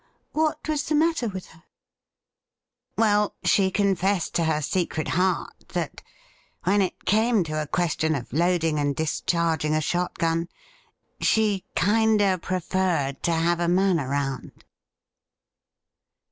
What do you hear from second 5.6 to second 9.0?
that, when it came to a question of loading and